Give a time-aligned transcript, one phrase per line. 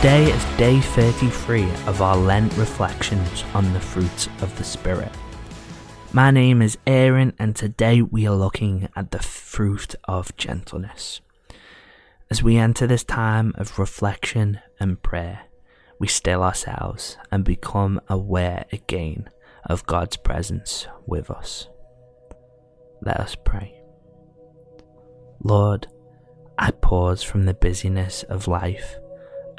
[0.00, 5.12] Today is day 33 of our Lent reflections on the fruits of the Spirit.
[6.14, 11.20] My name is Aaron, and today we are looking at the fruit of gentleness.
[12.30, 15.40] As we enter this time of reflection and prayer,
[15.98, 19.28] we still ourselves and become aware again
[19.66, 21.68] of God's presence with us.
[23.02, 23.78] Let us pray.
[25.44, 25.88] Lord,
[26.58, 28.96] I pause from the busyness of life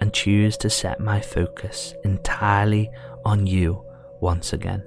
[0.01, 2.89] and choose to set my focus entirely
[3.23, 3.85] on you
[4.19, 4.83] once again.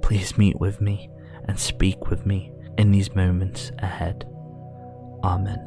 [0.00, 1.10] Please meet with me
[1.48, 4.24] and speak with me in these moments ahead.
[5.24, 5.58] Amen.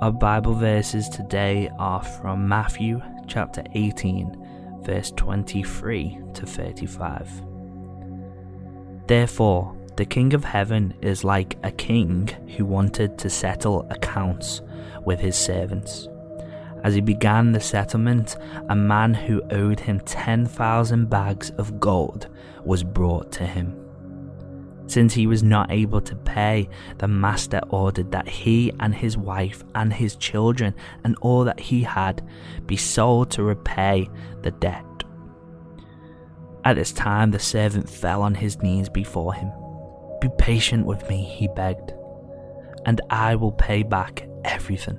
[0.00, 7.28] Our Bible verses today are from Matthew chapter 18, verse 23 to 35.
[9.06, 14.62] Therefore, the King of Heaven is like a king who wanted to settle accounts
[15.04, 16.08] with his servants.
[16.82, 18.36] As he began the settlement,
[18.68, 22.28] a man who owed him 10,000 bags of gold
[22.64, 23.78] was brought to him.
[24.88, 29.62] Since he was not able to pay, the master ordered that he and his wife
[29.74, 32.26] and his children and all that he had
[32.66, 34.10] be sold to repay
[34.42, 34.84] the debt.
[36.64, 39.50] At this time, the servant fell on his knees before him.
[40.20, 41.92] Be patient with me, he begged,
[42.84, 44.98] and I will pay back everything.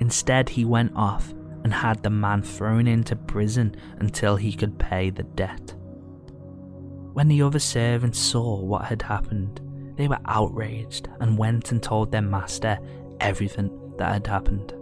[0.00, 1.32] Instead, he went off
[1.64, 5.74] and had the man thrown into prison until he could pay the debt.
[7.12, 9.60] When the other servants saw what had happened,
[9.96, 12.78] they were outraged and went and told their master
[13.20, 14.72] everything that had happened.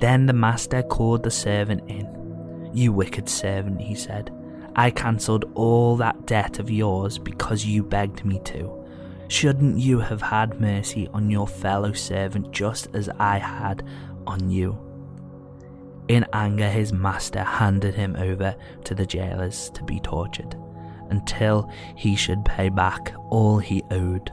[0.00, 2.70] Then the master called the servant in.
[2.74, 4.30] You wicked servant, he said.
[4.76, 8.83] I cancelled all that debt of yours because you begged me to.
[9.28, 13.82] Shouldn't you have had mercy on your fellow servant just as I had
[14.26, 14.78] on you?
[16.08, 20.54] In anger, his master handed him over to the jailers to be tortured
[21.10, 24.30] until he should pay back all he owed.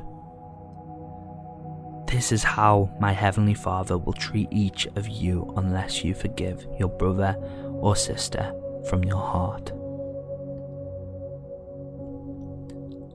[2.07, 6.89] This is how my heavenly Father will treat each of you unless you forgive your
[6.89, 7.37] brother
[7.79, 8.53] or sister
[8.89, 9.71] from your heart.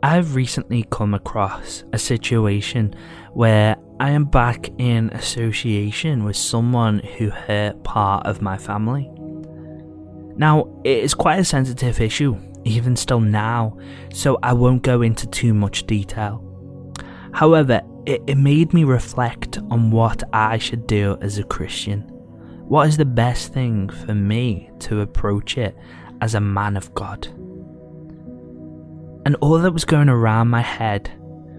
[0.09, 2.95] I've recently come across a situation
[3.33, 9.11] where I am back in association with someone who hurt part of my family.
[10.37, 13.77] Now, it is quite a sensitive issue, even still now,
[14.13, 16.41] so I won't go into too much detail.
[17.33, 22.03] However, it, it made me reflect on what I should do as a Christian.
[22.69, 25.77] What is the best thing for me to approach it
[26.21, 27.27] as a man of God?
[29.27, 31.11] And all that was going around my head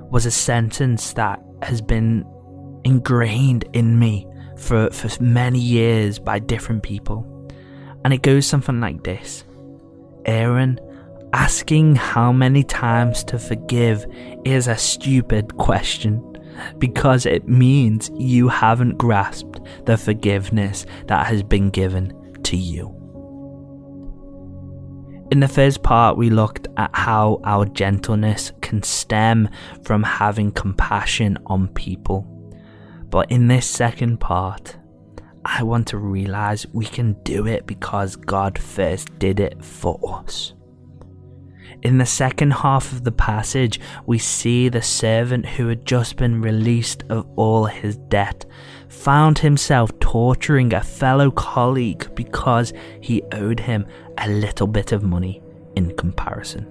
[0.09, 2.25] was a sentence that has been
[2.85, 7.25] ingrained in me for, for many years by different people.
[8.05, 9.43] And it goes something like this
[10.25, 10.79] Aaron,
[11.33, 14.05] asking how many times to forgive
[14.45, 16.23] is a stupid question
[16.77, 22.13] because it means you haven't grasped the forgiveness that has been given
[22.43, 22.96] to you.
[25.29, 29.49] In the first part, we looked at how our gentleness can stem
[29.83, 32.25] from having compassion on people.
[33.09, 34.77] But in this second part,
[35.43, 40.53] I want to realize we can do it because God first did it for us.
[41.83, 46.41] In the second half of the passage, we see the servant who had just been
[46.41, 48.45] released of all his debt
[48.89, 53.85] found himself torturing a fellow colleague because he owed him
[54.17, 55.41] a little bit of money
[55.75, 56.65] in comparison.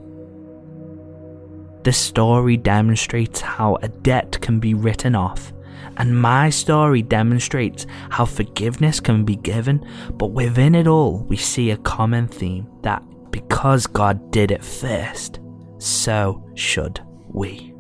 [1.85, 5.53] The story demonstrates how a debt can be written off,
[5.99, 11.71] and my story demonstrates how forgiveness can be given, but within it all, we see
[11.71, 15.39] a common theme that because God did it first,
[15.79, 17.76] so should we.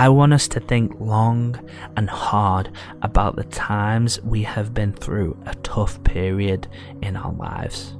[0.00, 1.60] I want us to think long
[1.94, 6.68] and hard about the times we have been through a tough period
[7.02, 7.94] in our lives.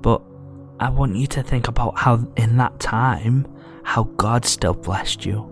[0.00, 0.22] But
[0.78, 3.44] I want you to think about how, in that time,
[3.82, 5.50] how God still blessed you,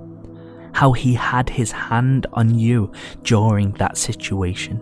[0.75, 2.93] how He had His hand on you
[3.25, 4.81] during that situation.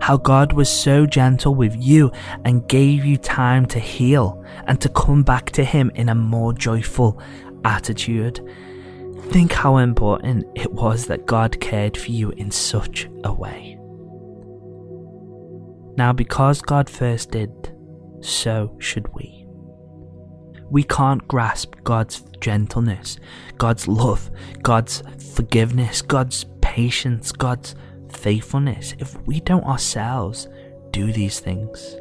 [0.00, 2.10] How God was so gentle with you
[2.46, 6.54] and gave you time to heal and to come back to Him in a more
[6.54, 7.20] joyful
[7.64, 8.40] attitude.
[9.30, 13.78] Think how important it was that God cared for you in such a way.
[15.96, 17.50] Now, because God first did,
[18.20, 19.46] so should we.
[20.70, 23.18] We can't grasp God's gentleness,
[23.58, 24.30] God's love,
[24.62, 25.02] God's
[25.34, 27.76] forgiveness, God's patience, God's
[28.10, 30.48] faithfulness if we don't ourselves
[30.90, 31.96] do these things.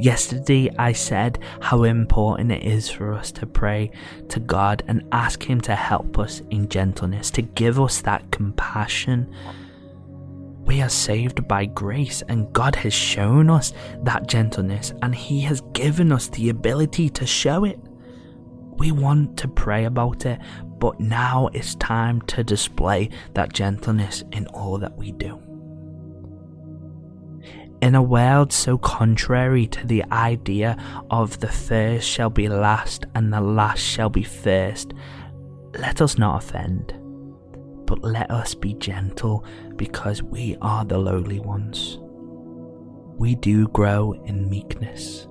[0.00, 3.90] Yesterday, I said how important it is for us to pray
[4.28, 9.34] to God and ask Him to help us in gentleness, to give us that compassion.
[10.66, 13.72] We are saved by grace, and God has shown us
[14.04, 17.80] that gentleness, and He has given us the ability to show it.
[18.76, 20.38] We want to pray about it,
[20.78, 25.42] but now it's time to display that gentleness in all that we do.
[27.80, 30.76] In a world so contrary to the idea
[31.10, 34.94] of the first shall be last and the last shall be first,
[35.78, 36.92] let us not offend,
[37.86, 39.44] but let us be gentle
[39.76, 41.98] because we are the lowly ones.
[43.16, 45.28] We do grow in meekness.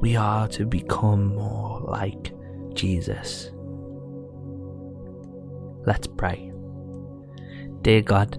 [0.00, 2.32] We are to become more like
[2.72, 3.50] Jesus.
[5.86, 6.52] Let's pray.
[7.82, 8.38] Dear God,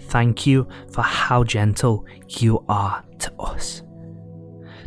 [0.00, 3.82] Thank you for how gentle you are to us.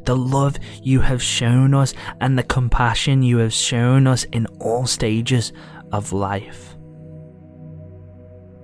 [0.06, 4.88] The love you have shown us and the compassion you have shown us in all
[4.88, 5.54] stages
[5.92, 6.76] of life.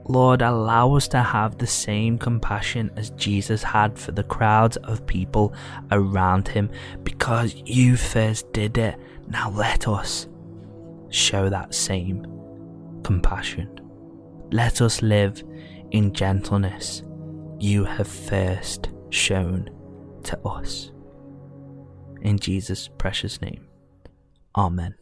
[0.09, 5.05] Lord, allow us to have the same compassion as Jesus had for the crowds of
[5.05, 5.53] people
[5.91, 6.69] around him
[7.03, 8.97] because you first did it.
[9.27, 10.27] Now let us
[11.09, 12.25] show that same
[13.03, 13.81] compassion.
[14.49, 15.44] Let us live
[15.92, 17.04] in gentleness
[17.60, 19.69] you have first shown
[20.24, 20.92] to us.
[22.22, 23.68] In Jesus' precious name.
[24.56, 24.95] Amen.